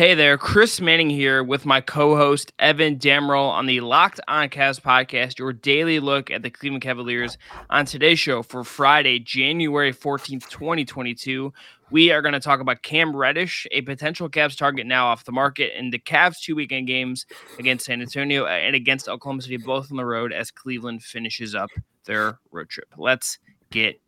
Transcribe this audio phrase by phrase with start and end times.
[0.00, 4.80] Hey there, Chris Manning here with my co-host Evan Dammarell on the Locked On Cavs
[4.80, 7.36] podcast, your daily look at the Cleveland Cavaliers.
[7.68, 11.52] On today's show for Friday, January 14th, 2022,
[11.90, 15.32] we are going to talk about Cam Reddish, a potential Cavs target now off the
[15.32, 17.26] market, and the Cavs two weekend games
[17.58, 21.68] against San Antonio and against Oklahoma City, both on the road as Cleveland finishes up
[22.06, 22.88] their road trip.
[22.96, 23.38] Let's
[23.70, 24.00] get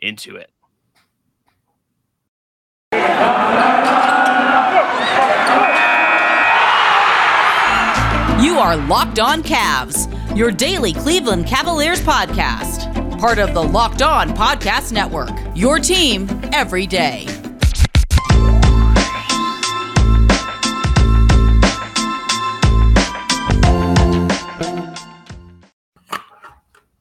[0.00, 0.52] into it.
[8.62, 10.06] Are Locked On Cavs,
[10.38, 13.18] your daily Cleveland Cavaliers podcast.
[13.18, 17.26] Part of the Locked On Podcast Network, your team every day.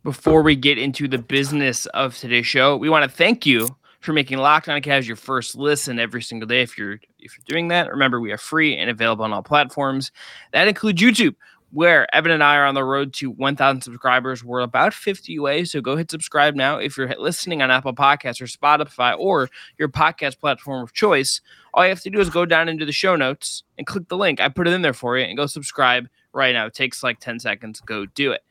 [0.03, 3.67] Before we get into the business of today's show, we want to thank you
[3.99, 6.63] for making Locked On Cavs your first listen every single day.
[6.63, 10.11] If you're if you're doing that, remember we are free and available on all platforms.
[10.53, 11.35] That includes YouTube,
[11.71, 14.43] where Evan and I are on the road to 1,000 subscribers.
[14.43, 16.77] We're about 50 away, so go hit subscribe now.
[16.77, 21.41] If you're listening on Apple Podcasts or Spotify or your podcast platform of choice,
[21.73, 24.17] all you have to do is go down into the show notes and click the
[24.17, 24.41] link.
[24.41, 26.65] I put it in there for you and go subscribe right now.
[26.65, 27.79] It takes like 10 seconds.
[27.81, 28.41] Go do it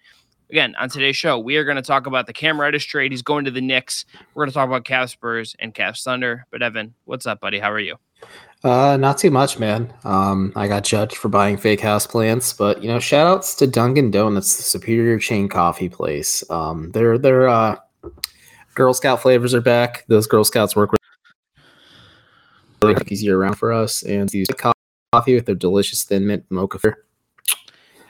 [0.50, 3.12] again, on today's show, we are going to talk about the Cam Reddish trade.
[3.12, 4.04] He's going to the Knicks.
[4.34, 6.46] We're going to talk about Cavs Spurs and Cavs Thunder.
[6.50, 7.58] But Evan, what's up, buddy?
[7.58, 7.96] How are you?
[8.62, 9.92] Uh, not too much, man.
[10.04, 13.66] Um, I got judged for buying fake house plants, but you know, shout outs to
[13.66, 16.48] Dunkin' Donuts, the superior chain coffee place.
[16.50, 17.76] Um, their their uh,
[18.74, 20.04] Girl Scout flavors are back.
[20.08, 21.00] Those Girl Scouts work with
[22.96, 24.46] cookies year round for us, and these
[25.12, 26.78] coffee with their delicious thin mint mocha.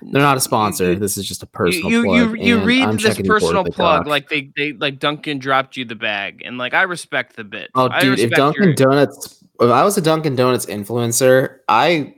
[0.03, 0.95] They're not a sponsor.
[0.95, 2.17] This is just a personal you, plug.
[2.17, 5.95] You you read I'm this personal plug like they they like Dunkin' dropped you the
[5.95, 7.71] bag, and like I respect the bit.
[7.75, 12.15] Oh, I dude, if Dunkin' your- Donuts, if I was a Dunkin' Donuts influencer, I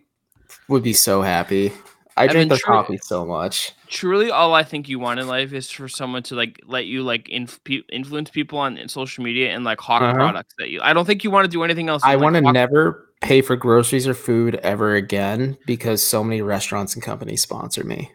[0.69, 1.73] would be so happy.
[2.17, 3.73] I Evan, drink their true- coffee so much.
[3.89, 7.03] truly all I think you want in life is for someone to like let you
[7.03, 7.59] like inf-
[7.91, 10.13] influence people on social media and like hawk Uh-huh.
[10.15, 10.81] products that you.
[10.83, 12.03] I don't think you want to do anything else.
[12.05, 16.43] I like, want to never pay for groceries or food ever again because so many
[16.43, 18.13] restaurants and companies sponsor me.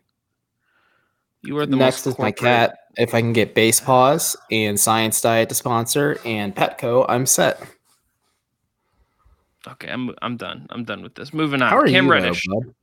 [1.41, 2.77] You are the Next most is my cat.
[2.97, 7.61] If I can get Basepaws and Science Diet to sponsor and Petco, I'm set.
[9.67, 10.67] Okay, I'm I'm done.
[10.69, 11.33] I'm done with this.
[11.33, 11.69] Moving on.
[11.69, 12.45] How are Cam you, though, Reddish.
[12.47, 12.73] bud?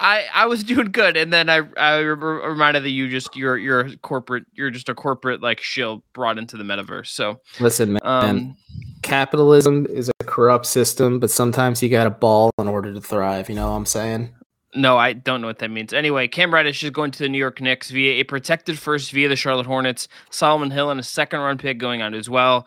[0.00, 3.58] I I was doing good, and then I I re- reminded that you just you're
[3.58, 4.44] you're a corporate.
[4.54, 7.08] You're just a corporate like shill brought into the metaverse.
[7.08, 8.00] So Listen, man.
[8.04, 8.56] um,
[9.02, 13.48] capitalism is a corrupt system, but sometimes you got to ball in order to thrive.
[13.48, 14.34] You know what I'm saying?
[14.74, 15.92] No, I don't know what that means.
[15.92, 19.28] Anyway, Cam Reddish is going to the New York Knicks via a protected first via
[19.28, 20.08] the Charlotte Hornets.
[20.30, 22.66] Solomon Hill and a second round pick going on as well.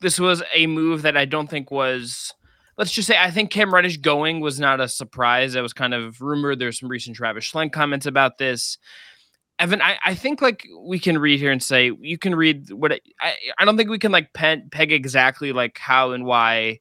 [0.00, 2.34] This was a move that I don't think was.
[2.80, 5.52] Let's just say I think Cam Reddish going was not a surprise.
[5.52, 6.58] That was kind of rumored.
[6.58, 8.78] There's some recent Travis Schlenk comments about this.
[9.58, 12.92] Evan, I, I think like we can read here and say you can read what
[12.92, 16.80] it, I I don't think we can like pen, peg exactly like how and why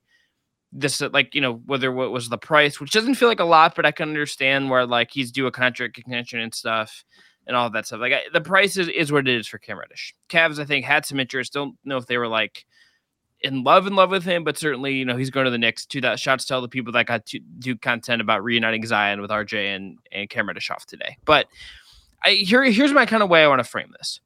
[0.71, 3.75] this like you know whether what was the price which doesn't feel like a lot
[3.75, 7.03] but i can understand where like he's due a contract extension and stuff
[7.47, 9.79] and all that stuff like I, the price is, is what it is for cam
[9.79, 12.65] reddish Cavs, i think had some interest don't know if they were like
[13.41, 15.85] in love in love with him but certainly you know he's going to the Knicks
[15.85, 19.21] to that shots to all the people that got to do content about reuniting zion
[19.21, 21.17] with rj and and cam reddish today.
[21.25, 21.47] But
[22.23, 24.19] i here here's my kind of way i want to frame this.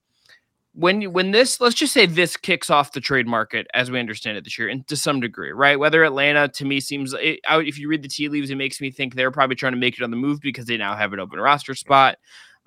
[0.75, 3.99] When you, when this let's just say this kicks off the trade market as we
[3.99, 5.77] understand it this year and to some degree right?
[5.77, 8.81] Whether atlanta to me seems it, out if you read the tea leaves it makes
[8.81, 11.13] me think they're probably trying to make it on the move because they now have
[11.13, 12.17] an open roster spot.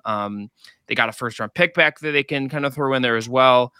[0.05, 0.49] Um,
[0.85, 3.17] they got a first round pick back that they can kind of throw in there
[3.17, 3.73] as well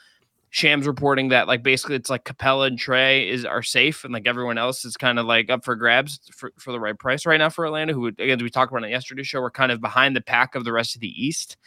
[0.49, 4.27] shams reporting that like basically it's like Capela and Trae is are safe and like
[4.27, 7.37] everyone else is kind of like up for grabs for, for the right price right
[7.37, 10.15] now for atlanta who again we talked about it yesterday's show we're kind of behind
[10.15, 11.57] the pack of the rest of the east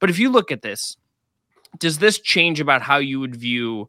[0.00, 0.96] but if you look at this
[1.78, 3.88] does this change about how you would view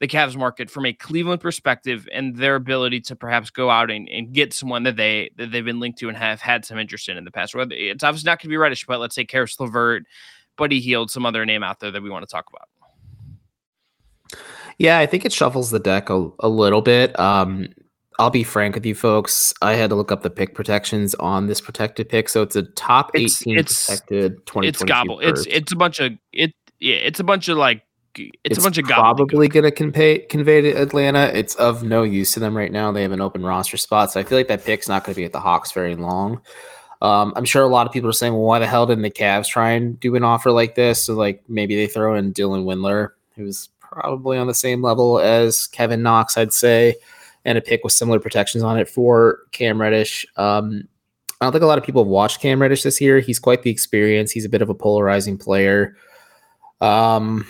[0.00, 4.08] the Cavs market from a Cleveland perspective and their ability to perhaps go out and,
[4.08, 7.08] and get someone that they that they've been linked to and have had some interest
[7.08, 7.54] in in the past?
[7.54, 10.04] Whether it's obviously not going to be Reddish, but let's say Caris LeVert,
[10.56, 12.68] Buddy Hield, some other name out there that we want to talk about.
[14.78, 17.18] Yeah, I think it shuffles the deck a, a little bit.
[17.18, 17.68] Um,
[18.18, 19.52] I'll be frank with you folks.
[19.62, 22.62] I had to look up the pick protections on this protected pick, so it's a
[22.62, 24.68] top It's- 18 it's- protected 20.
[24.68, 25.20] It's gobble.
[25.20, 26.52] It's it's a bunch of it.
[26.80, 27.82] Yeah, it's a bunch of like
[28.16, 31.32] it's, a bunch of probably going to convey convey to Atlanta.
[31.34, 32.92] It's of no use to them right now.
[32.92, 35.20] They have an open roster spot, so I feel like that pick's not going to
[35.20, 36.40] be at the Hawks very long.
[37.02, 39.10] Um, I'm sure a lot of people are saying, "Well, why the hell didn't the
[39.10, 42.64] Cavs try and do an offer like this?" So, like, maybe they throw in Dylan
[42.64, 46.96] Windler, who's probably on the same level as Kevin Knox, I'd say.
[47.44, 50.26] and a pick with similar protections on it for Cam Reddish.
[50.36, 50.88] Um,
[51.40, 53.20] I don't think a lot of people have watched Cam Reddish this year.
[53.20, 54.30] He's quite the experience.
[54.30, 55.96] He's a bit of a polarizing player.
[56.80, 57.46] Um,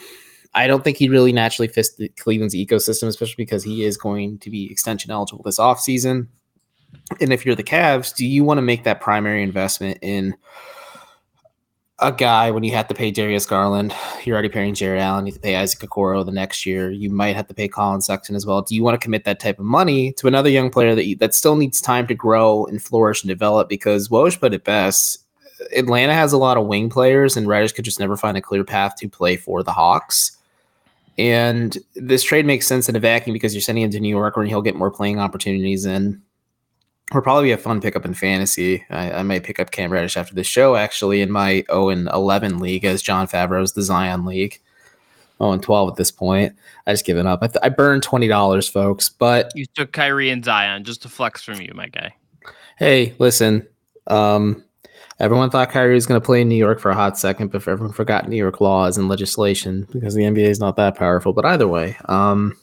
[0.55, 4.39] I don't think he really naturally fits the Cleveland's ecosystem, especially because he is going
[4.39, 6.29] to be extension eligible this offseason.
[7.21, 10.35] And if you're the Cavs, do you want to make that primary investment in
[12.01, 13.95] a guy when you have to pay Darius Garland?
[14.25, 15.27] You're already paying Jarrett Allen.
[15.27, 16.91] You have to pay Isaac Okoro the next year.
[16.91, 18.63] You might have to pay Collin Sexton as well.
[18.63, 21.17] Do you want to commit that type of money to another young player that you,
[21.17, 23.69] that still needs time to grow and flourish and develop?
[23.69, 25.25] Because Woj put it best.
[25.75, 28.65] Atlanta has a lot of wing players, and Reddish could just never find a clear
[28.65, 30.37] path to play for the Hawks.
[31.17, 34.37] And this trade makes sense in a vacuum because you're sending him to New York
[34.37, 36.21] where he'll get more playing opportunities and
[37.13, 38.85] will probably be a fun pickup in fantasy.
[38.91, 42.09] I, I may pick up Cam Reddish after the show actually in my 0 and
[42.13, 44.61] 11 league as John Favreau's the Zion League.
[45.39, 46.55] 0 and 12 at this point.
[46.87, 47.41] I just given up.
[47.43, 51.43] I, th- I burned $20, folks, but you took Kyrie and Zion just to flex
[51.43, 52.15] from you, my guy.
[52.79, 53.67] Hey, listen.
[54.07, 54.65] Um,
[55.21, 57.67] Everyone thought Kyrie was going to play in New York for a hot second, but
[57.69, 61.33] everyone forgot New York laws and legislation because the NBA is not that powerful.
[61.33, 62.57] But either way, um,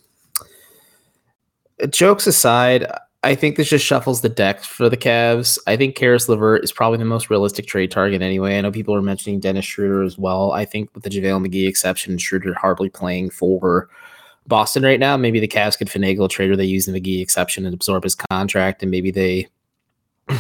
[1.90, 2.86] jokes aside,
[3.24, 5.60] I think this just shuffles the deck for the Cavs.
[5.68, 8.58] I think Caris LeVert is probably the most realistic trade target anyway.
[8.58, 10.54] I know people are mentioning Dennis Schroeder as well.
[10.54, 13.90] I think with the JaVale McGee exception, Schroeder hardly playing for
[14.48, 15.18] Boston right now.
[15.18, 18.04] Maybe the Cavs could finagle a trade where they use the McGee exception and absorb
[18.04, 19.48] his contract, and maybe they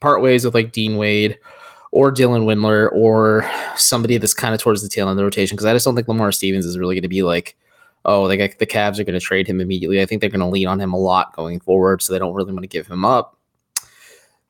[0.00, 1.38] part ways with like Dean Wade
[1.92, 5.54] or Dylan Windler or somebody that's kind of towards the tail end of the rotation
[5.54, 7.56] because I just don't think Lamar Stevens is really going to be like,
[8.04, 10.00] oh, the the Cavs are going to trade him immediately.
[10.00, 12.34] I think they're going to lean on him a lot going forward, so they don't
[12.34, 13.38] really want to give him up.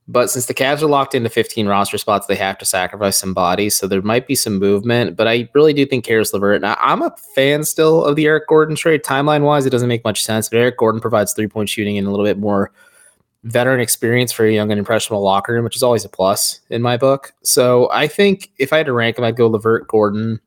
[0.07, 3.33] But since the Cavs are locked into 15 roster spots, they have to sacrifice some
[3.33, 3.75] bodies.
[3.75, 5.17] So there might be some movement.
[5.17, 6.61] But I really do think Caris LeVert.
[6.61, 9.03] Now, I'm a fan still of the Eric Gordon trade.
[9.03, 10.51] Timeline wise, it doesn't make much sense.
[10.51, 12.71] But Eric Gordon provides three point shooting and a little bit more
[13.45, 16.83] veteran experience for a young and impressionable locker room, which is always a plus in
[16.83, 17.33] my book.
[17.43, 20.41] So I think if I had to rank him, I'd go LeVert Gordon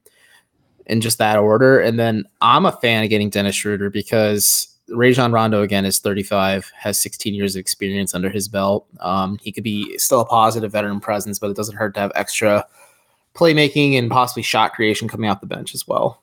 [0.88, 1.80] in just that order.
[1.80, 6.72] And then I'm a fan of getting Dennis Schroeder because Rajon Rondo again is 35,
[6.76, 8.88] has 16 years of experience under his belt.
[9.02, 12.12] Um, he could be still a positive veteran presence, but it doesn't hurt to have
[12.16, 12.66] extra
[13.36, 16.22] playmaking and possibly shot creation coming off the bench as well.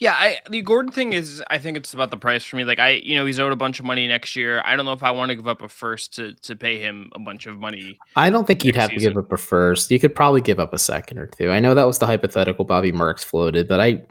[0.00, 2.64] Yeah, I, the Gordon thing is, I think it's about the price for me.
[2.64, 4.62] Like, I, you know, he's owed a bunch of money next year.
[4.64, 7.10] I don't know if I want to give up a first to to pay him
[7.14, 7.98] a bunch of money.
[8.16, 9.10] I don't think you'd have season.
[9.10, 9.90] to give up a first.
[9.90, 11.50] You could probably give up a second or two.
[11.50, 14.02] I know that was the hypothetical Bobby Marks floated, but I,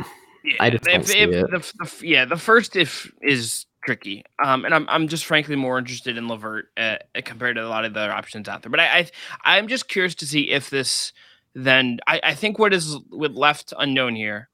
[0.44, 1.50] yeah, I just don't if, see if it.
[1.50, 4.24] The, the, yeah, the first if is tricky.
[4.44, 7.84] Um, and I'm I'm just frankly more interested in LeVert uh, compared to a lot
[7.84, 8.70] of the other options out there.
[8.70, 11.14] But I, I I'm just curious to see if this
[11.56, 14.49] then I, I think what is with left unknown here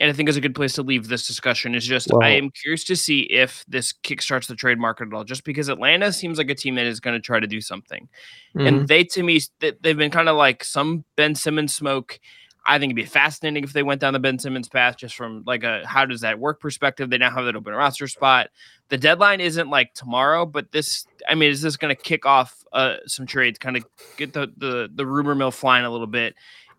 [0.00, 2.50] and I think is a good place to leave this discussion is just I am
[2.50, 5.24] curious to see if this kickstarts the trade market at all.
[5.24, 8.08] Just because Atlanta seems like a team that is going to try to do something,
[8.56, 8.66] mm-hmm.
[8.66, 12.18] and they to me they've been kind of like some Ben Simmons smoke.
[12.66, 15.44] I think it'd be fascinating if they went down the Ben Simmons path, just from
[15.46, 17.10] like a how does that work perspective.
[17.10, 18.48] They now have that open roster spot.
[18.88, 22.64] The deadline isn't like tomorrow, but this, I mean, is this going to kick off
[22.72, 23.84] uh, some trades, kind of
[24.16, 26.34] get the the the rumor mill flying a little bit?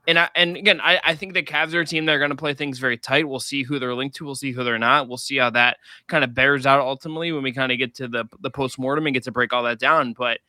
[0.08, 2.30] And I, and again, I, I think the Cavs are a team that are going
[2.32, 3.28] to play things very tight.
[3.28, 4.26] We'll see who they're linked to.
[4.26, 5.08] We'll see who they're not.
[5.08, 8.08] We'll see how that kind of bears out ultimately when we kind of get to
[8.08, 10.14] the the post mortem and get to break all that down.
[10.14, 10.40] But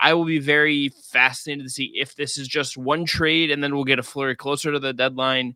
[0.00, 3.74] I will be very fascinated to see if this is just one trade and then
[3.74, 5.54] we'll get a flurry closer to the deadline,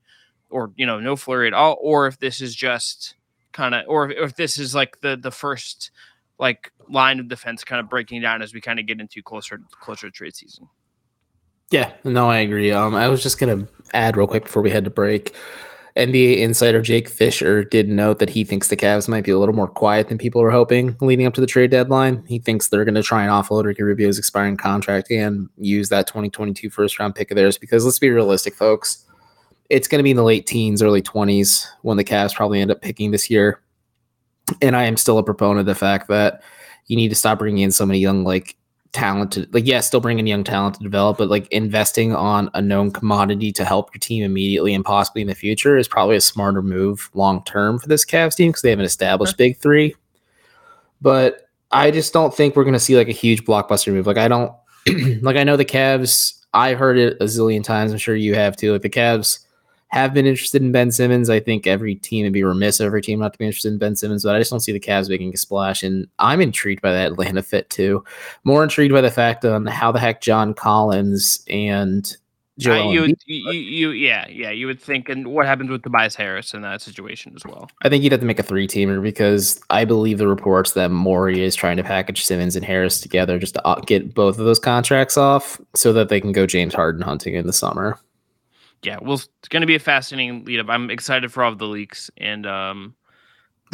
[0.50, 3.14] or you know, no flurry at all, or if this is just
[3.52, 5.90] kind of, or if, if this is like the the first
[6.38, 9.60] like line of defense kind of breaking down as we kind of get into closer
[9.80, 10.68] closer to trade season.
[11.70, 12.72] Yeah, no, I agree.
[12.72, 15.34] Um, I was just gonna add real quick before we head to break.
[15.98, 19.54] NBA insider Jake Fisher did note that he thinks the Cavs might be a little
[19.54, 22.24] more quiet than people were hoping leading up to the trade deadline.
[22.28, 26.06] He thinks they're going to try and offload Ricky Rubio's expiring contract and use that
[26.06, 29.04] 2022 first round pick of theirs because let's be realistic, folks.
[29.70, 32.70] It's going to be in the late teens, early 20s when the Cavs probably end
[32.70, 33.60] up picking this year.
[34.62, 36.42] And I am still a proponent of the fact that
[36.86, 38.56] you need to stop bringing in so many young, like
[38.92, 42.90] talented like yeah still bringing young talent to develop but like investing on a known
[42.90, 46.62] commodity to help your team immediately and possibly in the future is probably a smarter
[46.62, 49.94] move long term for this Cavs team because they have an established big three.
[51.00, 54.06] But I just don't think we're going to see like a huge blockbuster move.
[54.06, 54.52] Like I don't
[55.22, 58.56] like I know the Cavs I've heard it a zillion times I'm sure you have
[58.56, 59.40] too like the Cavs
[59.88, 61.30] have been interested in Ben Simmons.
[61.30, 63.96] I think every team would be remiss every team not to be interested in Ben
[63.96, 65.82] Simmons, but I just don't see the Cavs making a splash.
[65.82, 68.04] And I'm intrigued by that Atlanta fit too.
[68.44, 72.16] More intrigued by the fact on how the heck John Collins and
[72.58, 76.16] Joel you, would- you, you, yeah, yeah, you would think, and what happens with Tobias
[76.16, 77.70] Harris in that situation as well?
[77.82, 80.90] I think you'd have to make a three teamer because I believe the reports that
[80.90, 84.44] Morey is trying to package Simmons and Harris together just to uh, get both of
[84.44, 87.96] those contracts off so that they can go James Harden hunting in the summer.
[88.82, 90.68] Yeah, well, it's going to be a fascinating lead up.
[90.68, 92.94] I'm excited for all of the leaks, and um,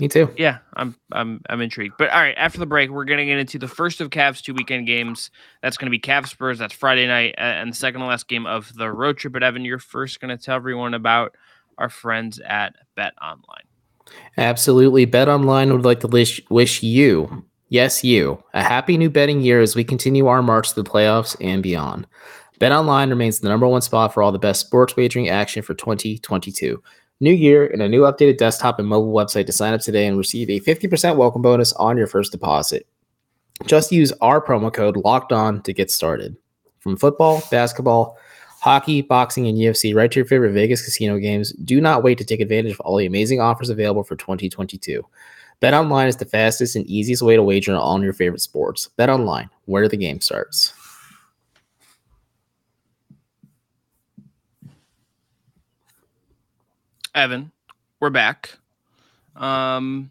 [0.00, 0.32] Me too.
[0.36, 1.94] yeah, I'm I'm I'm intrigued.
[1.98, 4.40] But all right, after the break, we're going to get into the first of Cavs
[4.40, 5.30] two weekend games.
[5.62, 6.58] That's going to be Cavs Spurs.
[6.58, 9.32] That's Friday night, and the second to last game of the road trip.
[9.34, 11.36] But Evan, you're first going to tell everyone about
[11.76, 13.64] our friends at Bet Online.
[14.36, 15.04] Absolutely.
[15.04, 19.60] Bet Online would like to wish, wish you, yes, you, a happy new betting year
[19.60, 22.06] as we continue our march to the playoffs and beyond.
[22.60, 25.74] Bet Online remains the number one spot for all the best sports wagering action for
[25.74, 26.80] 2022.
[27.20, 30.16] New year and a new updated desktop and mobile website to sign up today and
[30.16, 32.86] receive a 50% welcome bonus on your first deposit.
[33.66, 36.36] Just use our promo code locked on to get started.
[36.78, 38.18] From football, basketball,
[38.60, 41.52] hockey, boxing, and UFC, right to your favorite Vegas casino games.
[41.52, 45.04] Do not wait to take advantage of all the amazing offers available for 2022.
[45.60, 48.90] BetOnline is the fastest and easiest way to wager on all your favorite sports.
[48.98, 50.72] BetOnline, where the game starts.
[57.14, 57.52] Evan,
[58.00, 58.50] we're back.
[59.36, 60.10] Um,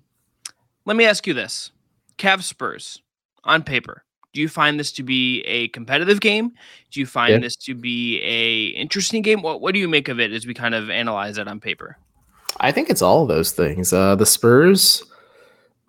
[0.85, 1.71] let me ask you this:
[2.17, 3.01] Cavs Spurs
[3.43, 4.03] on paper.
[4.33, 6.53] Do you find this to be a competitive game?
[6.91, 7.39] Do you find Yeah.
[7.39, 9.41] this to be a interesting game?
[9.41, 11.97] What What do you make of it as we kind of analyze it on paper?
[12.59, 13.93] I think it's all of those things.
[13.93, 15.03] Uh, the Spurs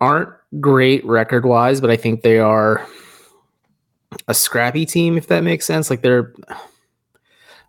[0.01, 0.29] aren't
[0.59, 2.85] great record wise, but I think they are
[4.27, 5.89] a scrappy team, if that makes sense.
[5.89, 6.33] Like they're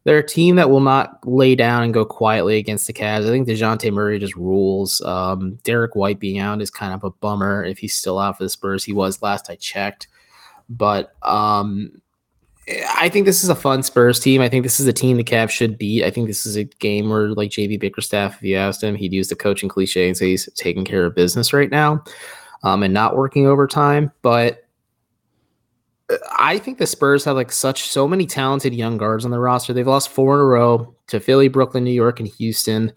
[0.07, 3.27] they're a team that will not lay down and go quietly against the Cavs.
[3.27, 5.01] I think Dejounte Murray just rules.
[5.01, 8.45] Um, Derrick White being out is kind of a bummer if he's still out for
[8.45, 8.85] the Spurs.
[8.85, 10.07] He was last I checked.
[10.69, 12.01] But um,
[12.95, 14.41] I think this is a fun Spurs team.
[14.41, 16.05] I think this is a team the Cavs should beat.
[16.05, 19.13] I think this is a game where, like JB Bickerstaff, if you asked him, he'd
[19.13, 22.05] use the coaching cliche and say he's taking care of business right now
[22.63, 24.13] um, and not working overtime.
[24.23, 24.66] But
[26.39, 29.73] I think the Spurs have like such so many talented young guards on the roster.
[29.73, 32.93] They've lost four in a row to Philly, Brooklyn, New York, and Houston.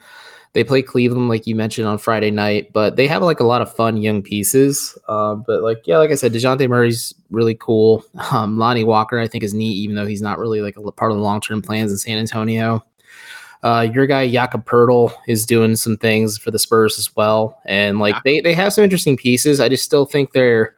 [0.53, 3.61] They play Cleveland, like you mentioned on Friday night, but they have like a lot
[3.61, 4.97] of fun young pieces.
[5.07, 8.03] Uh, but like, yeah, like I said, Dejounte Murray's really cool.
[8.31, 11.11] Um, Lonnie Walker, I think, is neat, even though he's not really like a part
[11.11, 12.83] of the long term plans in San Antonio.
[13.61, 17.99] Uh, your guy Jakob Poeltl is doing some things for the Spurs as well, and
[17.99, 18.21] like Yeah.
[18.23, 19.59] they they have some interesting pieces.
[19.59, 20.75] I just still think they're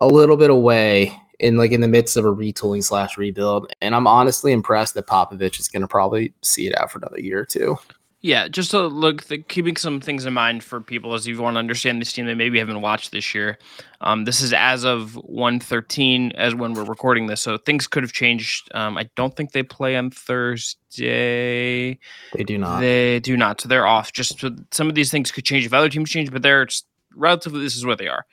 [0.00, 3.94] a little bit away in like in the midst of a retooling slash rebuild, and
[3.94, 7.40] I'm honestly impressed that Popovich is going to probably see it out for another year
[7.40, 7.78] or two.
[8.26, 11.54] Yeah, just to look, the, keeping some things in mind for people as you want
[11.54, 13.56] to understand this team that maybe haven't watched this year.
[14.00, 18.12] Um, this is as of 113 as when we're recording this, so things could have
[18.12, 18.68] changed.
[18.74, 22.00] Um, I don't think they play on Thursday.
[22.32, 22.80] They do not.
[22.80, 24.12] They do not, so they're off.
[24.12, 26.66] Just so some of these things could change if other teams change, but they're
[27.14, 27.60] relatively.
[27.60, 28.26] This is where they are.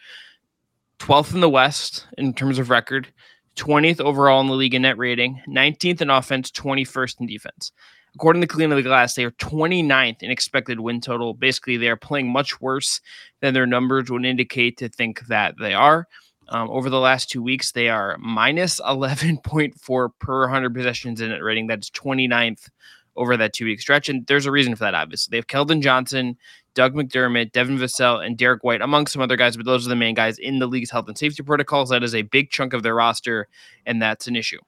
[1.04, 3.12] 12th in the West in terms of record,
[3.58, 7.74] 20th overall in the league in net rating, 19th in offense, 21st in defense.
[8.16, 11.34] According to Cleaning the Glass, they are 29th in expected win total.
[11.34, 13.02] Basically, they are playing much worse
[13.42, 16.08] than their numbers would indicate to think that they are.
[16.48, 21.44] Um, over the last two weeks, they are minus 11.4 per 100 possessions in net
[21.44, 21.68] rating.
[21.68, 22.70] That's 29th
[23.16, 24.10] over that two week stretch.
[24.10, 25.32] And there's a reason for that, obviously.
[25.32, 26.38] They have Keldon Johnson,
[26.74, 29.96] Doug McDermott, Devin Vassell, and Derrick White, among some other guys, but those are the
[29.96, 31.90] main guys in the league's health and safety protocols.
[31.90, 33.48] That is a big chunk of their roster,
[33.86, 34.60] and that's an issue.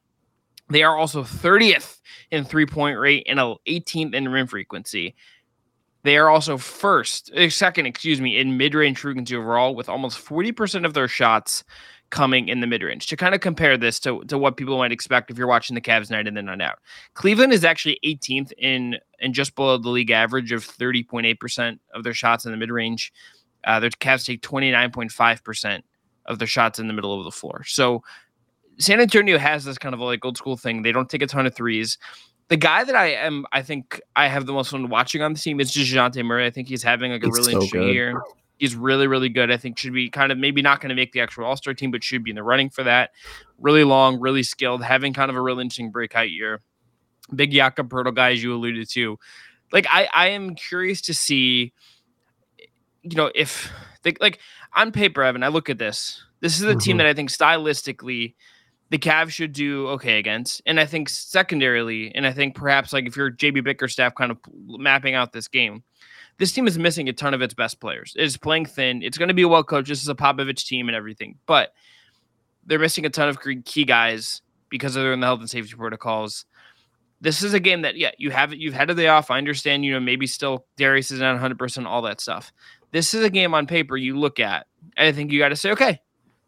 [0.68, 2.00] They are also 30th
[2.30, 5.14] in three point rate and 18th in rim frequency.
[6.02, 10.24] They are also first, eh, second, excuse me, in mid range frequency overall, with almost
[10.24, 11.64] 40% of their shots
[12.10, 13.06] coming in the mid range.
[13.08, 15.80] To kind of compare this to, to what people might expect if you're watching the
[15.80, 16.78] Cavs night in and night out,
[17.14, 22.14] Cleveland is actually 18th in and just below the league average of 30.8% of their
[22.14, 23.12] shots in the mid range.
[23.64, 25.82] Uh, their Cavs take 29.5%
[26.26, 27.64] of their shots in the middle of the floor.
[27.64, 28.02] So
[28.78, 30.82] San Antonio has this kind of like old school thing.
[30.82, 31.98] They don't take a ton of threes.
[32.48, 35.38] The guy that I am, I think I have the most fun watching on the
[35.38, 36.46] team is just Dejounte Murray.
[36.46, 37.94] I think he's having like a He's really so interesting good.
[37.94, 38.22] year.
[38.58, 39.50] He's really, really good.
[39.50, 41.74] I think should be kind of maybe not going to make the actual All Star
[41.74, 43.10] team, but should be in the running for that.
[43.58, 46.62] Really long, really skilled, having kind of a real interesting breakout year.
[47.34, 49.18] Big Jakob Poeltl guy, as you alluded to.
[49.72, 51.72] Like I, I am curious to see,
[53.02, 53.70] you know, if
[54.02, 54.38] they, like
[54.74, 56.22] on paper, Evan, I look at this.
[56.40, 56.98] This is a team Mhm.
[57.00, 58.34] that I think stylistically
[58.90, 60.62] the Cavs should do okay against.
[60.64, 64.38] And I think secondarily, and I think perhaps like if you're JB Bickerstaff kind of
[64.66, 65.82] mapping out this game,
[66.38, 68.12] this team is missing a ton of its best players.
[68.16, 69.02] It's playing thin.
[69.02, 69.88] It's going to be a well coached.
[69.88, 71.72] This is a Popovich team and everything, but
[72.66, 76.44] they're missing a ton of key- guys because they're in the health and safety protocols.
[77.20, 79.30] this is a game that yeah you have you've had a off.
[79.30, 82.52] I understand you know maybe still Darius is not 100 percent all that stuff.
[82.92, 84.66] This is a game on paper you look at.
[84.96, 86.00] I think you got to say okay.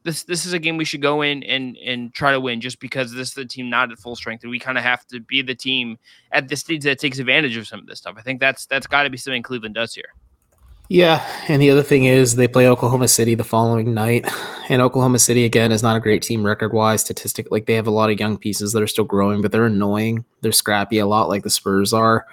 [0.09, 2.81] This, this is a game we should go in and and try to win just
[2.81, 5.21] because this is the team not at full strength and we kind of have to
[5.21, 5.99] be the team
[6.33, 8.15] at this stage that takes advantage of some of this stuff.
[8.17, 10.15] I think that's that's got to be something Cleveland does here.
[10.89, 14.27] Yeah, and the other thing is they play Oklahoma City the following night,
[14.71, 17.03] and Oklahoma City again is not a great team record wise.
[17.03, 19.67] Statistic like they have a lot of young pieces that are still growing, but they're
[19.67, 20.25] annoying.
[20.41, 22.27] They're scrappy a lot, like the Spurs are.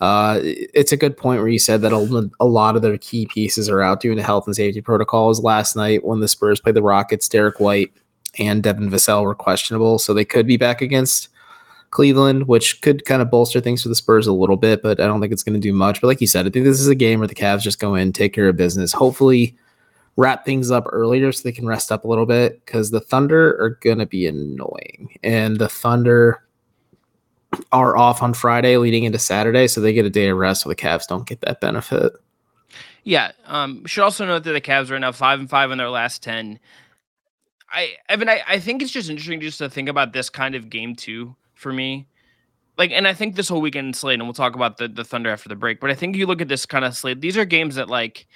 [0.00, 3.26] Uh, it's a good point where you said that a, a lot of their key
[3.26, 5.42] pieces are out doing the health and safety protocols.
[5.42, 7.92] Last night when the Spurs played the Rockets, Derrick White
[8.38, 11.28] and Devin Vassell were questionable, so they could be back against
[11.90, 15.06] Cleveland, which could kind of bolster things for the Spurs a little bit, but I
[15.06, 16.00] don't think it's going to do much.
[16.00, 17.94] But like you said, I think this is a game where the Cavs just go
[17.94, 19.56] in, take care of business, hopefully
[20.16, 23.50] wrap things up earlier so they can rest up a little bit because the Thunder
[23.60, 25.16] are going to be annoying.
[25.22, 26.43] And the Thunder
[27.72, 30.68] are off on Friday leading into Saturday, so they get a day of rest, so
[30.68, 32.12] the Cavs don't get that benefit.
[33.04, 33.32] Yeah.
[33.46, 36.22] Um, should also note that the Cavs are now five and five in their last
[36.22, 36.58] ten.
[37.70, 40.70] I Evan, I, I think it's just interesting just to think about this kind of
[40.70, 42.06] game too for me.
[42.76, 45.30] Like, and I think this whole weekend slate, and we'll talk about the, the Thunder
[45.30, 47.44] after the break, but I think you look at this kind of slate, these are
[47.44, 48.26] games that like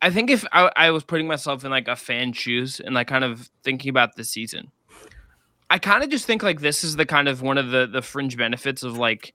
[0.00, 3.08] I think if I, I was putting myself in like a fan shoes and like
[3.08, 4.70] kind of thinking about the season,
[5.70, 8.02] I kind of just think like this is the kind of one of the the
[8.02, 9.34] fringe benefits of like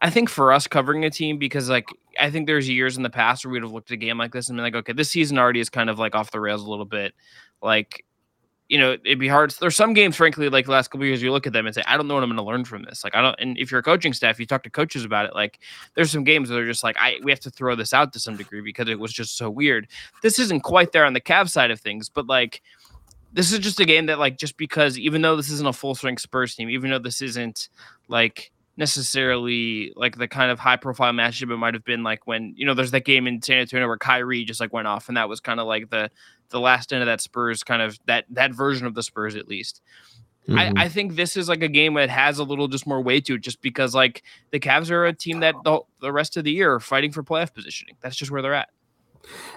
[0.00, 1.88] I think for us covering a team because like
[2.20, 4.32] I think there's years in the past where we'd have looked at a game like
[4.32, 6.62] this and been like, okay, this season already is kind of like off the rails
[6.62, 7.14] a little bit.
[7.62, 8.04] Like
[8.72, 9.50] you know, it'd be hard.
[9.60, 11.82] There's some games, frankly, like the last couple years, you look at them and say,
[11.86, 13.04] I don't know what I'm going to learn from this.
[13.04, 13.36] Like, I don't.
[13.38, 15.34] And if you're a coaching staff, you talk to coaches about it.
[15.34, 15.58] Like,
[15.94, 18.18] there's some games that are just like, I we have to throw this out to
[18.18, 19.88] some degree because it was just so weird.
[20.22, 22.62] This isn't quite there on the Cavs side of things, but like,
[23.32, 25.94] this is just a game that like just because even though this isn't a full
[25.94, 27.68] strength Spurs team, even though this isn't
[28.08, 32.54] like necessarily like the kind of high profile matchup it might have been like when
[32.56, 35.16] you know there's that game in San Antonio where Kyrie just like went off and
[35.16, 36.10] that was kind of like the
[36.48, 39.48] the last end of that Spurs kind of that that version of the Spurs at
[39.48, 39.82] least.
[40.48, 40.76] Mm-hmm.
[40.76, 43.26] I, I think this is like a game that has a little just more weight
[43.26, 46.44] to it just because like the Cavs are a team that the, the rest of
[46.44, 47.96] the year are fighting for playoff positioning.
[48.00, 48.70] That's just where they're at.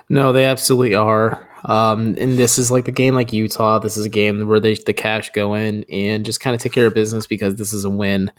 [0.09, 1.47] No, they absolutely are.
[1.65, 3.79] Um, and this is like a game like Utah.
[3.79, 6.73] This is a game where they the cash go in and just kind of take
[6.73, 8.31] care of business because this is a win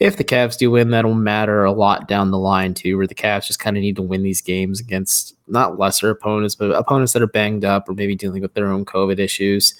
[0.00, 3.14] if the Cavs do win, that'll matter a lot down the line too, where the
[3.14, 7.12] Cavs just kind of need to win these games against not lesser opponents, but opponents
[7.14, 9.74] that are banged up or maybe dealing with their own COVID issues.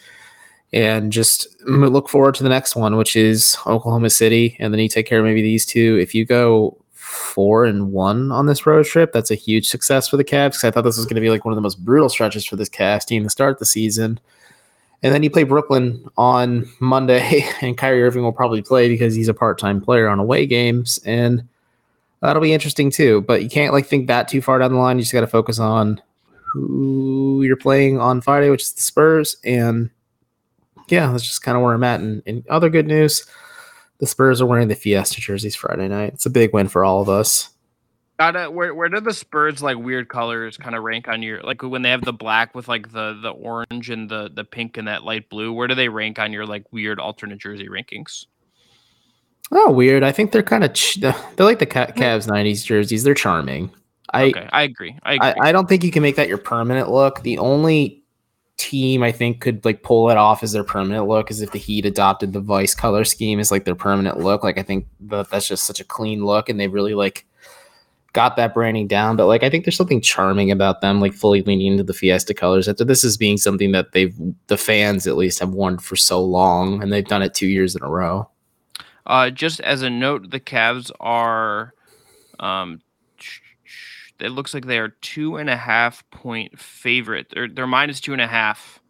[0.73, 4.89] And just look forward to the next one, which is Oklahoma City, and then you
[4.89, 5.99] take care of maybe these two.
[5.99, 6.77] If you go
[7.09, 10.63] four and one on this road trip, that's a huge success for the Cavs.
[10.63, 12.57] I thought this was going to be like one of the most brutal stretches for
[12.57, 14.21] this Cavs team to start the season.
[15.03, 19.29] And then you play Brooklyn on Monday, and Kyrie Irving will probably play because he's
[19.29, 21.49] a part-time player on away games, and
[22.21, 23.23] that'll be interesting too.
[23.23, 24.99] But you can't like think that too far down the line.
[24.99, 29.37] You just got to focus on who you're playing on Friday, which is the Spurs,
[29.45, 29.91] and
[30.89, 32.01] yeah, that's just kind of where I'm at.
[32.01, 33.25] And, and other good news,
[33.99, 36.15] the Spurs are wearing the Fiesta jerseys Friday night.
[36.15, 37.51] It's a big win for all of us.
[38.19, 41.63] Gotta where where do the Spurs like weird colors kind of rank on your like
[41.63, 44.89] when they have the black with like the the orange and the the pink and
[44.89, 45.53] that light blue?
[45.53, 48.27] Where do they rank on your like weird alternate jersey rankings?
[49.53, 50.03] Oh, weird.
[50.03, 53.05] I think they're kind of ch- they're like the Cavs '90s jerseys.
[53.05, 53.71] They're charming.
[54.11, 54.99] I okay, I agree.
[55.05, 55.29] I, agree.
[55.29, 57.23] I I don't think you can make that your permanent look.
[57.23, 58.03] The only
[58.59, 61.59] team I think could like pull it off as their permanent look is if the
[61.59, 64.45] Heat adopted the vice color scheme as like their permanent look.
[64.45, 67.25] Like I think that that's just such a clean look, and they really like
[68.13, 71.43] got that branding down, but like I think there's something charming about them, like fully
[71.43, 72.69] leaning into the Fiesta colors.
[72.69, 74.15] After this is being something that they've
[74.49, 77.77] the fans at least have worn for so long, and they've done it two years
[77.77, 78.29] in a row.
[79.07, 81.73] Uh, just as a note, the Cavs are,
[82.41, 82.83] um,
[84.21, 87.29] it looks like they are two and a half point favorite.
[87.33, 88.81] They're they're minus two and a half,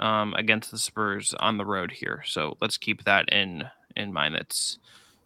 [0.00, 2.22] um, against the Spurs on the road here.
[2.26, 3.64] So let's keep that in
[3.96, 4.34] in mind.
[4.34, 4.78] That's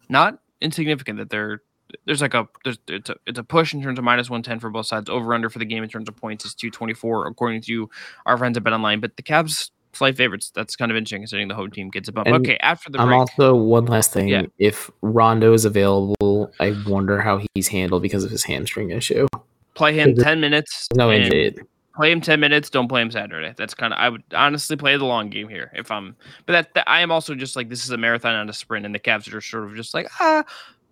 [0.09, 1.61] not insignificant that they're
[2.05, 4.69] there's like a there's it's a it's a push in terms of minus 110 for
[4.69, 5.09] both sides.
[5.09, 7.89] Over under for the game in terms of points is 224 according to
[8.25, 8.99] our friends at Bet Online.
[8.99, 10.51] But the Cavs slight favorites.
[10.53, 12.27] That's kind of interesting considering the home team gets a bump.
[12.27, 14.27] And okay, after the break, I'm also one last thing.
[14.27, 14.43] Yeah.
[14.57, 19.27] If Rondo is available, I wonder how he's handled because of his hamstring issue.
[19.73, 20.87] Play him 10 minutes.
[20.95, 21.55] No injury.
[21.95, 22.69] Play him 10 minutes.
[22.69, 23.53] Don't play him Saturday.
[23.57, 26.73] That's kind of, I would honestly play the long game here if I'm, but that,
[26.73, 28.85] that I am also just like, this is a marathon, not a sprint.
[28.85, 30.43] And the Cavs are sort of just like, ah,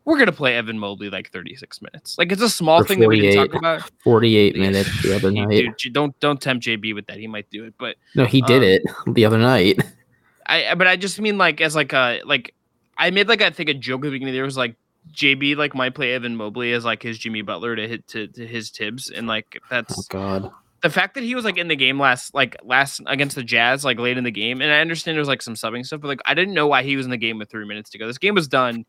[0.06, 2.18] we're gonna play Evan Mobley like 36 minutes.
[2.18, 3.92] Like it's a small thing that we didn't talk about.
[4.04, 5.78] 48 minutes the other night.
[5.78, 7.18] Dude, don't don't tempt JB with that.
[7.18, 8.84] He might do it, but no, he did um, it
[9.16, 9.80] the other night.
[10.46, 12.54] I but I just mean like as like a like
[12.98, 14.34] I made like I think a joke at the beginning.
[14.34, 14.76] There was like
[15.14, 18.46] JB like might play Evan Mobley as like his Jimmy Butler to hit to, to
[18.46, 20.52] his Tibbs, and like that's Oh God.
[20.82, 23.86] the fact that he was like in the game last like last against the Jazz
[23.86, 26.10] like late in the game, and I understand there was like some subbing stuff, but
[26.10, 28.06] like I didn't know why he was in the game with three minutes to go.
[28.08, 28.86] This game was done.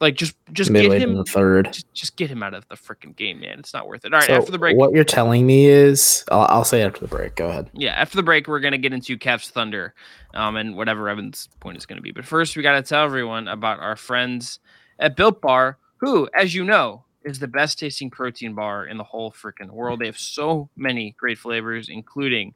[0.00, 1.72] Like just just Midway get him the third.
[1.74, 3.58] just, just get him out of the freaking game, man.
[3.58, 4.14] It's not worth it.
[4.14, 7.00] All right, So after the break, what you're telling me is, I'll, I'll say after
[7.00, 7.36] the break.
[7.36, 7.68] Go ahead.
[7.74, 9.94] yeah, after the break, we're gonna get into Cavs Thunder,
[10.32, 12.12] um, and whatever Evan's point is gonna be.
[12.12, 14.58] But first, we gotta tell everyone about our friends
[14.98, 19.04] at Built Bar, who, as you know, is the best tasting protein bar in the
[19.04, 20.00] whole freaking world.
[20.00, 22.54] They have so many great flavors, including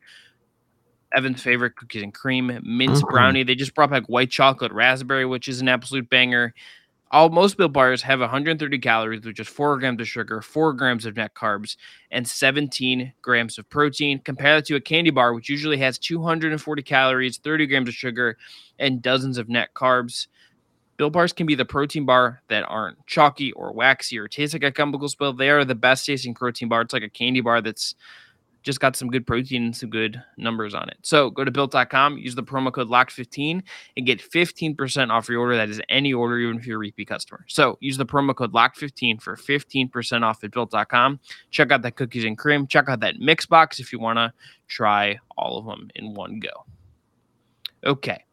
[1.15, 3.09] Evan's favorite cookies and cream, mint Mhm.
[3.11, 3.43] brownie.
[3.43, 6.55] They just brought back white chocolate raspberry, which is an absolute banger.
[7.11, 11.07] All most Built bars have 130 calories, which is four grams of sugar, four grams
[11.07, 11.77] of net carbs,
[12.11, 14.19] and 17 grams of protein.
[14.19, 18.37] Compare that to a candy bar, which usually has 240 calories, 30 grams of sugar,
[18.81, 20.27] and dozens of net carbs.
[20.97, 24.65] Built bars can be the protein bar that aren't chalky or waxy or taste like
[24.65, 25.33] a chemical spill.
[25.33, 26.83] They are the best tasting protein bar.
[26.83, 27.95] It's like a candy bar that's
[28.65, 30.97] just got some good protein and some good numbers on it.
[31.03, 33.63] So go to built.com, use the promo code LOCK15
[33.97, 35.57] and get 15% off your order.
[35.57, 37.45] That is any order, even if you're a repeat customer.
[37.47, 41.21] So use the promo code LOCK15 for 15% off at built.com.
[41.51, 42.67] Check out that cookies and cream.
[42.67, 44.33] Check out that mix box if you want to
[44.67, 46.65] try all of them in one go.
[47.85, 48.25] Okay.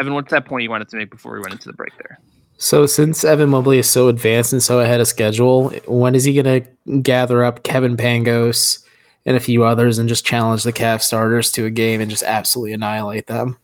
[0.00, 2.20] Evan, what's that point you wanted to make before we went into the break there?
[2.56, 6.40] So since Evan Mobley is so advanced and so ahead of schedule, when is he
[6.40, 8.86] going to gather up Kevin Pangos
[9.26, 12.22] and a few others and just challenge the Cavs starters to a game and just
[12.22, 13.58] absolutely annihilate them?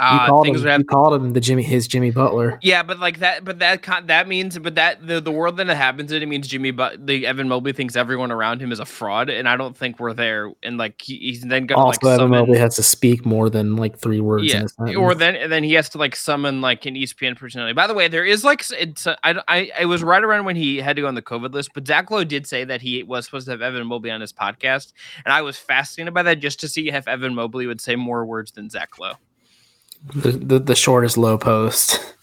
[0.00, 2.60] Uh, called, things him, would have called him the Jimmy his Jimmy Butler.
[2.62, 5.76] Yeah, but like that, but that that means, but that the, the world that it
[5.76, 8.84] happens in, it means Jimmy, but the Evan Mobley thinks everyone around him is a
[8.84, 10.52] fraud, and I don't think we're there.
[10.62, 13.74] And like he, he's then gonna Also, like Evan Mobley has to speak more than
[13.74, 16.94] like three words yeah, or then and then he has to like summon like an
[16.94, 17.72] ESPN personality.
[17.72, 20.76] By the way, there is like it's I I it was right around when he
[20.76, 23.24] had to go on the COVID list, but Zach Lowe did say that he was
[23.24, 24.92] supposed to have Evan Mobley on his podcast,
[25.24, 28.24] and I was fascinated by that just to see if Evan Mobley would say more
[28.24, 29.14] words than Zach Lowe.
[30.14, 32.14] The, the the shortest low post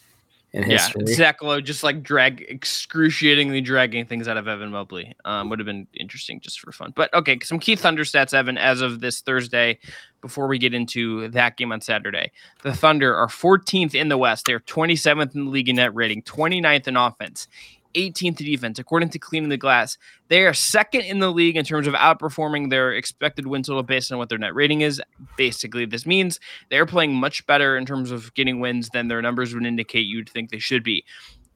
[0.55, 1.03] in history.
[1.05, 5.13] Yeah, Zach Lowe just like drag excruciatingly dragging things out of Evan Mobley.
[5.25, 6.93] Um, would have been interesting just for fun.
[6.95, 9.77] But okay, some key Thunder stats, Evan, as of this Thursday,
[10.21, 12.31] before we get into that game on Saturday.
[12.63, 14.45] The Thunder are 14th in the West.
[14.45, 17.47] They're 27th in the league in net rating, 29th in offense.
[17.95, 19.97] 18th defense, according to Cleaning the Glass.
[20.27, 24.11] They are second in the league in terms of outperforming their expected win total based
[24.11, 25.01] on what their net rating is.
[25.37, 29.53] Basically, this means they're playing much better in terms of getting wins than their numbers
[29.53, 31.03] would indicate you'd think they should be.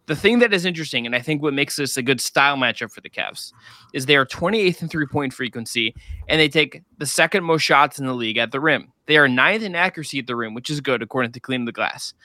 [0.09, 2.91] The thing that is interesting, and I think what makes this a good style matchup
[2.91, 3.53] for the Cavs,
[3.93, 5.93] is they are 28th in three point frequency,
[6.27, 8.91] and they take the second most shots in the league at the rim.
[9.05, 11.71] They are ninth in accuracy at the rim, which is good according to Cleaning the
[11.71, 12.15] Glass.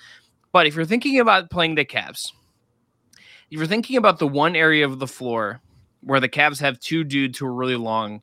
[0.51, 2.29] But if you're thinking about playing the Cavs,
[3.51, 5.61] if you're thinking about the one area of the floor
[6.01, 8.23] where the Cavs have two dudes who are really long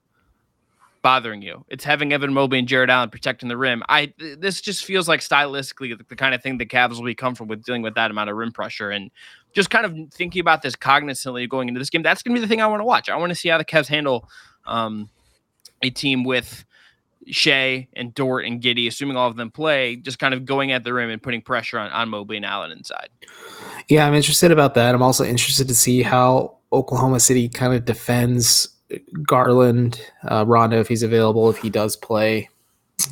[1.02, 3.84] bothering you, it's having Evan Mobley and Jarrett Allen protecting the rim.
[3.90, 7.16] I this just feels like stylistically the, the kind of thing the Cavs will be
[7.16, 9.10] comfortable with dealing with that amount of rim pressure and
[9.54, 12.04] just kind of thinking about this cognizantly going into this game.
[12.04, 13.10] That's going to be the thing I want to watch.
[13.10, 14.30] I want to see how the Cavs handle
[14.66, 15.10] um,
[15.82, 16.66] a team with
[17.28, 20.84] Shai and Dort and Giddey, assuming all of them play, just kind of going at
[20.84, 23.10] the rim and putting pressure on, on Mobley and Allen inside.
[23.88, 24.96] Yeah, I'm interested about that.
[24.96, 28.70] I'm also interested to see how Oklahoma City kind of defends
[29.26, 32.50] Garland, uh, Rondo if he's available, if he does play.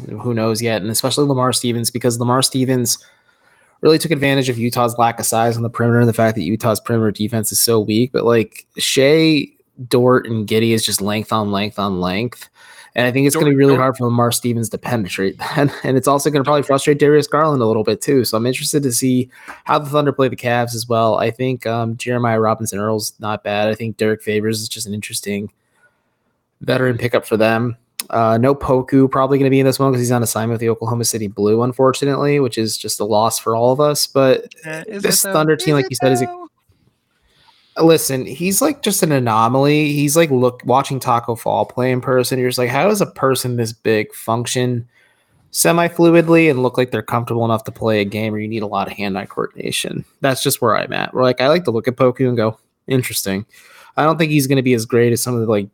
[0.08, 0.82] Who knows yet?
[0.82, 3.04] And especially Lamar Stevens because Lamar Stevens
[3.82, 6.44] really took advantage of Utah's lack of size on the perimeter and the fact that
[6.44, 8.12] Utah's perimeter defense is so weak.
[8.12, 9.48] But like Shai,
[9.88, 12.50] Dort, and Giddey is just length on length on length.
[12.96, 15.74] And I think it's going to be really hard for Lamar Stevens to penetrate that.
[15.84, 18.26] And it's also going to probably frustrate Darius Garland a little bit too.
[18.26, 19.30] So I'm interested to see
[19.66, 21.18] how the Thunder play the Cavs as well.
[21.18, 23.70] I think um, Jeremiah Robinson Earl's not bad.
[23.70, 25.52] I think Derrick Favors is just an interesting
[26.62, 27.78] veteran pickup for them.
[28.10, 30.62] Uh, no Poku probably going to be in this one because he's on assignment with
[30.62, 34.08] the Oklahoma City Blue, unfortunately, which is just a loss for all of us.
[34.08, 34.54] But
[34.88, 36.39] this Thunder team, like you said, is a
[37.80, 39.92] listen, he's like just an anomaly.
[39.92, 42.40] He's like look watching Taco Fall play in person.
[42.40, 44.88] You're just like, how does a person this big function
[45.52, 48.64] semi fluidly and look like they're comfortable enough to play a game where you need
[48.64, 50.06] a lot of hand eye coordination?
[50.22, 51.14] That's just where I'm at.
[51.14, 53.46] We're like, I like to look at Poku and go, interesting.
[53.98, 55.70] I don't think he's going to be as great as some of the like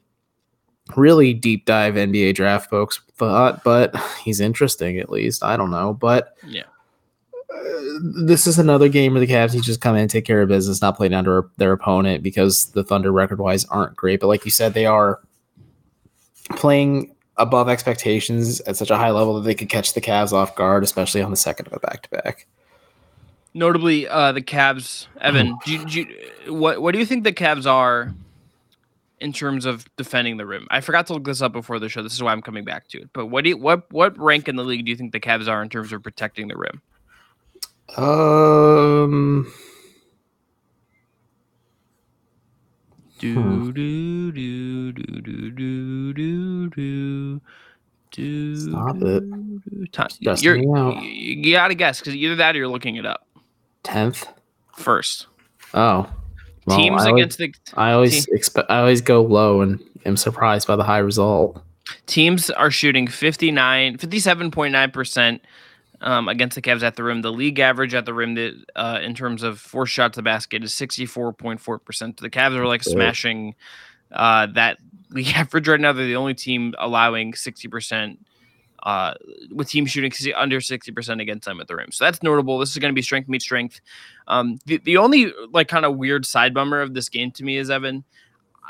[0.95, 5.43] really deep dive NBA draft folks thought, but he's interesting at least.
[5.43, 6.63] I don't know, but Yeah.
[8.01, 10.41] This is another game where the Cavs need to just come in and take care
[10.41, 14.19] of business, not play down to their opponent because the Thunder record wise aren't great.
[14.19, 15.19] But like you said, they are
[16.51, 20.55] playing above expectations at such a high level that they could catch the Cavs off
[20.55, 22.47] guard, especially on the second of a back to back.
[23.53, 25.07] Notably, uh, the Cavs.
[25.21, 28.13] Evan, do you, do you, what what do you think the Cavs are
[29.21, 30.67] in terms of defending the rim?
[30.71, 32.03] I forgot to look this up before the show.
[32.03, 33.09] This is why I'm coming back to it.
[33.13, 35.47] But what do you, what what rank in the league do you think the Cavs
[35.47, 36.81] are in terms of protecting the rim?
[37.97, 39.51] Um.
[43.19, 43.71] Do hmm.
[43.71, 47.41] do do do do do do do.
[48.11, 49.23] do Stop it!
[50.41, 53.25] You're, you got to guess because either that or you're looking it up.
[53.83, 54.27] Tenth.
[54.75, 55.27] First.
[55.73, 56.09] Oh.
[56.65, 57.79] Well, Teams I against always, the.
[57.79, 58.69] I always expect.
[58.69, 61.61] I always go low and am surprised by the high result.
[62.07, 65.41] Teams are shooting 59, 57.9 percent
[66.05, 67.21] um, against the Cavs at the rim.
[67.21, 70.23] The league average at the rim that, uh, in terms of four shots to the
[70.23, 72.17] basket is 64.4%.
[72.17, 73.55] The Cavs are like smashing
[74.11, 74.77] uh, that
[75.09, 75.91] league average right now.
[75.91, 78.17] They're the only team allowing 60%.
[78.83, 79.15] Uh,
[79.49, 81.91] with teams shooting under 60% against them at the rim.
[81.91, 82.59] So that's notable.
[82.59, 83.81] This is going to be strength meet strength.
[84.27, 87.57] Um, the, the only like kind of weird side bummer of this game to me
[87.57, 88.03] is Evan,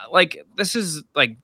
[0.10, 1.36] like this is like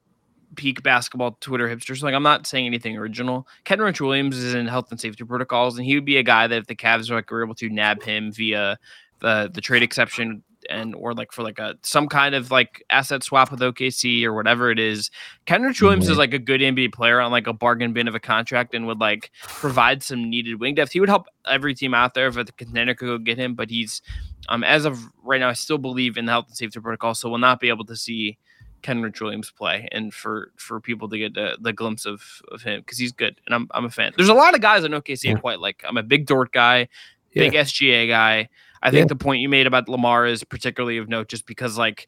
[0.55, 2.03] peak basketball Twitter hipsters.
[2.03, 3.47] Like I'm not saying anything original.
[3.65, 6.57] Kenrich Williams is in health and safety protocols, and he would be a guy that
[6.57, 8.77] if the Cavs like were able to nab him via
[9.19, 13.23] the the trade exception and or like for like a some kind of like asset
[13.23, 15.09] swap with OKC or whatever it is.
[15.47, 16.11] Kenrich Williams Mhm.
[16.11, 18.85] is like a good NBA player on like a bargain bin of a contract and
[18.85, 20.91] would like provide some needed wing depth.
[20.91, 23.69] He would help every team out there if a contender could go get him, but
[23.71, 24.01] he's
[24.49, 27.27] um as of right now, I still believe in the health and safety protocol, so
[27.29, 28.37] we'll not be able to see
[28.81, 32.81] Kenrich Williams play, and for for people to get the, the glimpse of of him
[32.81, 34.11] because he's good, and I'm I'm a fan.
[34.15, 35.35] There's a lot of guys on OKC Yeah.
[35.35, 35.83] quite like.
[35.87, 36.87] I'm a big Dort guy,
[37.33, 38.49] big SGA guy.
[38.83, 42.07] I think the point you made about Lamar is particularly of note, just because like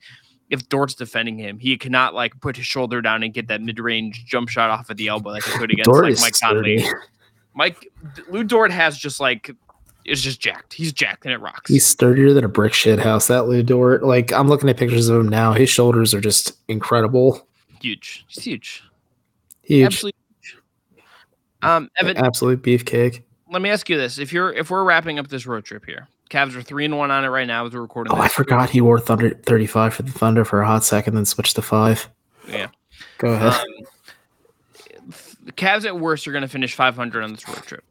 [0.50, 3.80] if Dort's defending him, he cannot like put his shoulder down and get that mid
[3.80, 6.86] range jump shot off of the elbow like he could against Dort like Mike Conley.
[7.56, 7.88] Mike
[8.30, 9.52] Lou Dort has just like
[10.06, 10.74] is just jacked.
[10.74, 11.72] He's jacked and it rocks.
[11.72, 13.28] He's sturdier than a brick shit house.
[13.28, 14.04] That Lou Dort.
[14.04, 15.54] Like I'm looking at pictures of him now.
[15.54, 17.48] His shoulders are just incredible.
[17.82, 18.26] huge.
[18.28, 18.84] He's huge.
[19.64, 19.86] Huge.
[19.86, 20.20] Absolutely.
[20.42, 20.58] huge.
[21.62, 23.24] Um, Evan, Absolute beefcake.
[23.50, 26.08] let me ask you this: if you're if we're wrapping up this road trip here,
[26.30, 28.12] Cavs are three and one on it right now as we're recording.
[28.14, 31.26] Oh, I forgot he wore Thunder 35 for the Thunder for a hot second, then
[31.26, 32.10] switched to five.
[32.48, 32.68] Yeah.
[33.20, 33.54] Go ahead.
[33.54, 33.66] Um,
[35.46, 37.84] the Cavs at worst are going to finish 500 on this road trip.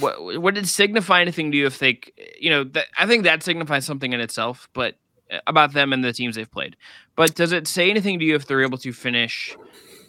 [0.00, 2.00] What would it signify anything to you if they,
[2.40, 4.96] you know, that, I think that signifies something in itself, but
[5.30, 6.76] uh, about them and the teams they've played.
[7.16, 9.56] But does it say anything to you if they're able to finish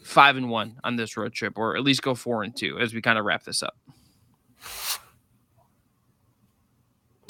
[0.03, 2.93] five and one on this road trip, or at least go four and two as
[2.93, 3.75] we kind of wrap this up?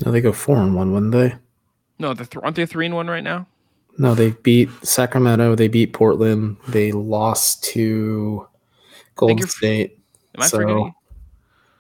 [0.06, 1.36] no, they go four and one, wouldn't they?
[2.00, 3.48] No, they're th- aren't they three and one right now?
[3.98, 5.56] No, they beat Sacramento.
[5.56, 6.58] They beat Portland.
[6.68, 8.46] They lost to
[9.16, 10.00] Golden State.
[10.36, 10.94] Am I So, forgetting?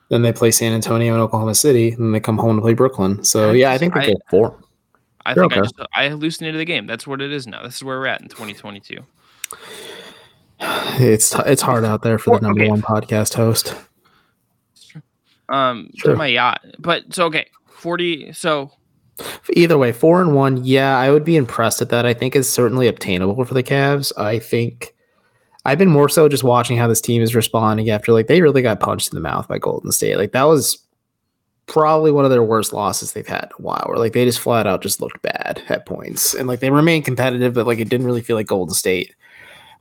[0.10, 1.91] Then they play San Antonio and Oklahoma City.
[1.91, 3.24] And they come home to play Brooklyn.
[3.24, 4.60] So I yeah, I think they I- go four.
[5.26, 5.65] I You're think I okay.
[5.65, 6.86] just I hallucinated the game.
[6.86, 7.63] That's what it is now.
[7.63, 9.00] This is where we're at in 2022.
[10.98, 12.70] It's it's hard out there for the number okay.
[12.70, 13.76] one podcast host.
[15.50, 16.15] Um, Sure.
[16.15, 16.63] my yacht.
[16.80, 18.32] But so okay, 40.
[18.34, 18.72] So
[19.54, 20.63] Either way, four and one.
[20.63, 22.06] Yeah, I would be impressed at that.
[22.06, 24.12] I think is certainly obtainable for the Cavs.
[24.18, 24.95] I think
[25.65, 28.62] I've been more so just watching how this team is responding after like they really
[28.62, 30.17] got punched in the mouth by Golden State.
[30.17, 30.78] Like that was
[31.65, 33.84] probably one of their worst losses they've had in a while.
[33.88, 37.06] Where like they just flat out just looked bad at points, and like they remained
[37.06, 39.15] competitive, but like it didn't really feel like Golden State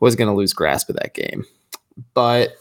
[0.01, 1.45] was going to lose grasp of that game.
[2.15, 2.57] But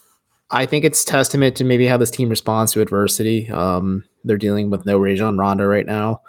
[0.51, 3.49] I think it's testament to maybe how this team responds to adversity.
[3.49, 6.21] Um, they're dealing with no Rajon Rondo right now.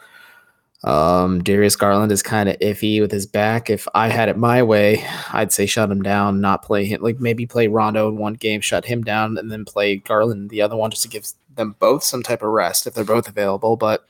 [0.85, 3.71] Um, Darius Garland is kind of iffy with his back.
[3.71, 7.01] If I had it my way, I'd say shut him down, not play him.
[7.01, 10.61] Like maybe play Rondo in one game, shut him down, and then play Garland the
[10.61, 13.77] other one just to give them both some type of rest if they're both available.
[13.77, 14.07] But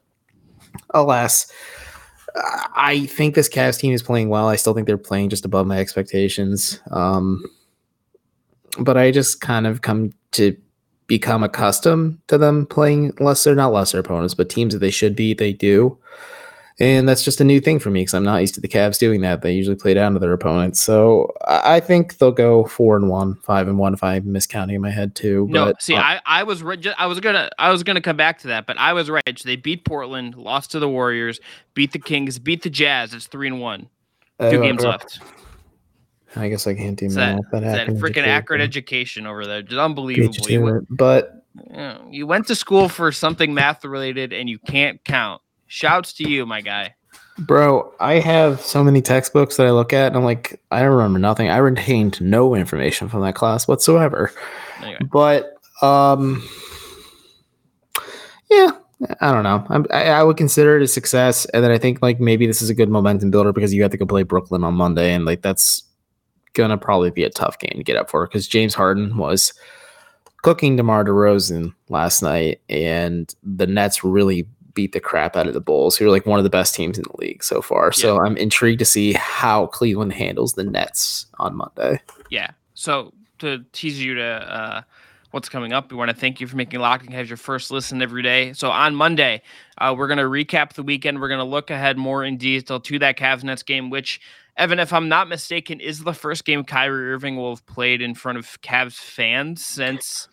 [0.90, 1.46] alas,
[2.74, 4.48] I- think this Cavs team is playing well.
[4.48, 6.80] I still think they're playing just above my expectations.
[6.90, 7.44] Um,
[8.80, 10.56] but I just kind of come to
[11.06, 15.38] become accustomed to them playing lesser, not lesser opponents, but teams that they should beat,
[15.38, 15.96] they do.
[16.80, 18.98] And that's just a new thing for me because I'm not used to the Cavs
[18.98, 19.42] doing that.
[19.42, 20.82] They usually play down to their opponents.
[20.82, 24.80] So I think they'll go four and one, five and one if I'm miscounting in
[24.80, 25.46] my head too.
[25.50, 28.16] no, but, see, uh, I, I was re- I was gonna I was gonna come
[28.16, 29.22] back to that, but I was right.
[29.44, 31.38] They beat Portland, lost to the Warriors,
[31.74, 33.14] beat the Kings, beat the Jazz.
[33.14, 33.88] It's three and one.
[34.40, 35.20] Two uh, games uh, left.
[36.34, 37.44] I guess I can't do It's that, math.
[37.52, 39.62] That, that acronym freaking accurate education over there.
[39.62, 40.34] Just unbelievable.
[40.34, 40.88] you You, to went, it.
[40.90, 45.40] But you know, you went to school for something math related and you can't count.
[45.74, 46.94] Shouts to you, my guy.
[47.37, 50.92] Bro, I have so many textbooks that I look at and I'm like, I don't
[50.92, 51.48] remember nothing.
[51.48, 54.30] I retained no information from that class whatsoever.
[54.80, 56.48] Anyway, But um
[58.48, 58.70] yeah,
[59.20, 59.66] I, I don't know.
[59.68, 62.62] I'm, I, I would consider it a success, and then I think like maybe this
[62.62, 65.24] is a good momentum builder because you have to go play Brooklyn on Monday, and
[65.24, 65.82] like that's
[66.52, 69.52] gonna probably be a tough game to get up for because James Harden was
[70.42, 75.60] cooking DeMar DeRozan last night, and the Nets really beat the crap out of the
[75.60, 77.92] Bulls, who are like one of the best teams in the league so far.
[77.92, 82.00] So I'm intrigued to see how Cleveland handles the Nets on Monday.
[82.30, 82.50] Yeah.
[82.74, 84.82] So to tease you to uh,
[85.30, 87.70] what's coming up, we want to thank you for making Locked On Cavs your first
[87.70, 88.52] listen every day.
[88.52, 89.42] So on Monday,
[89.78, 91.20] uh, we're going to recap the weekend.
[91.20, 94.20] We're going to look ahead more in detail to that Cavs Nets game, which
[94.56, 98.14] Evan, if I'm not mistaken, is the first game Kyrie Irving will have played in
[98.14, 100.28] front of Cavs fans since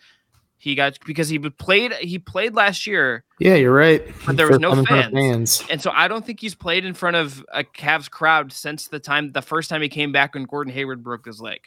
[0.62, 3.24] he got because he played he played last year.
[3.40, 4.00] Yeah, you're right.
[4.24, 5.12] But there was no fans.
[5.12, 5.64] fans.
[5.68, 9.00] And so I don't think he's played in front of a Cavs crowd since the
[9.00, 11.62] time the first time he came back when Gordon Hayward broke his leg.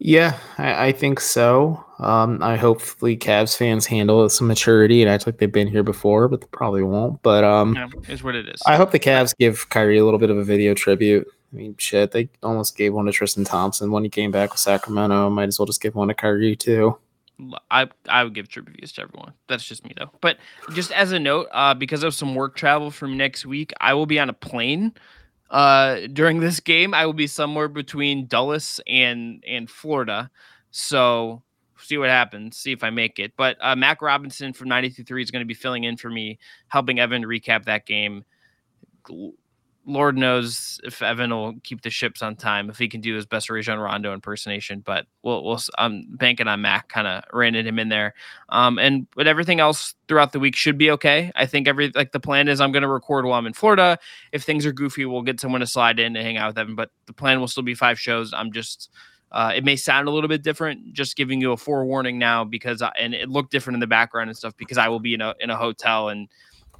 [0.00, 1.84] Yeah, I, I think so.
[2.00, 5.84] Um, I hopefully Cavs fans handle it some maturity and act like they've been here
[5.84, 7.22] before, but they probably won't.
[7.22, 8.60] But um, yeah, is what it is.
[8.66, 11.28] I hope the Cavs give Kyrie a little bit of a video tribute.
[11.52, 14.58] I mean, shit, they almost gave one to Tristan Thompson when he came back with
[14.58, 15.30] Sacramento.
[15.30, 16.98] Might as well just give one to Kyrie too.
[17.70, 19.32] I I would give trip reviews to everyone.
[19.48, 20.10] That's just me though.
[20.20, 20.38] But
[20.72, 24.06] just as a note, uh, because of some work travel from next week, I will
[24.06, 24.92] be on a plane.
[25.50, 30.30] Uh, during this game, I will be somewhere between Dulles and and Florida.
[30.70, 31.42] So
[31.78, 32.56] see what happens.
[32.56, 33.32] See if I make it.
[33.36, 37.00] But uh, Mac Robinson from 93.3 is going to be filling in for me, helping
[37.00, 38.24] Evan recap that game.
[39.90, 43.26] Lord knows if Evan will keep the ships on time, if he can do his
[43.26, 44.80] best Rajon Rondo impersonation.
[44.80, 48.14] But we'll, we'll I'm banking on Mac, kind of reining him in there.
[48.48, 51.32] Um, and but everything else throughout the week should be okay.
[51.34, 53.98] I think every like the plan is I'm going to record while I'm in Florida.
[54.32, 56.74] If things are goofy, we'll get someone to slide in and hang out with Evan.
[56.76, 58.32] But the plan will still be five shows.
[58.32, 58.90] I'm just.
[59.32, 62.82] Uh, it may sound a little bit different, just giving you a forewarning now because
[62.82, 65.20] I, and it looked different in the background and stuff because I will be in
[65.20, 66.28] a in a hotel and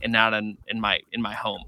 [0.02, 1.62] and not in in my in my home.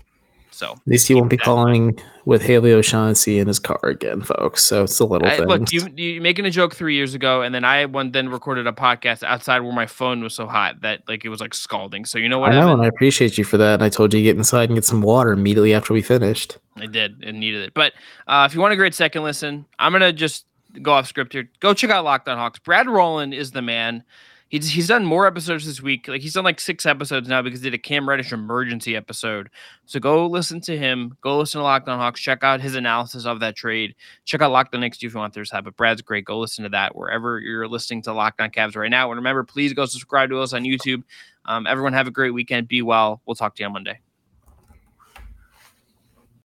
[0.53, 4.65] So at least he won't be calling with Haley O'Shaughnessy in his car again, folks.
[4.65, 7.55] So it's a little I, Look, you you making a joke three years ago, and
[7.55, 11.03] then I one then recorded a podcast outside where my phone was so hot that
[11.09, 12.05] like it was like scalding.
[12.05, 12.53] So you know what?
[12.53, 13.75] I know, and I appreciate you for that.
[13.75, 16.59] And I told you to get inside and get some water immediately after we finished.
[16.77, 17.75] I did and needed it.
[17.75, 17.95] But
[18.27, 20.47] uh, if you want a great second listen, I'm gonna just
[20.81, 21.49] go off script here.
[21.61, 22.59] Go check out Locked On Hawks.
[22.59, 24.05] Brad Rowland is the man
[24.53, 26.07] he's he's done more episodes this week.
[26.07, 29.51] Like he's done like six episodes now because he did a Cam Reddish emergency episode.
[29.87, 31.17] So go listen to him.
[31.23, 32.21] Go listen to Locked On Hawks.
[32.21, 33.97] Check out his analysis of that trade.
[34.25, 35.65] Check out Locked On Knicks if you want their side.
[35.65, 36.25] But Brad's great.
[36.25, 39.11] Go listen to that wherever you're listening to Locked On Cavs right now.
[39.11, 41.03] And remember, please go subscribe to us on YouTube.
[41.47, 42.69] Um, everyone have a great weekend.
[42.69, 43.21] Be well.
[43.27, 43.99] We'll talk to you on Monday.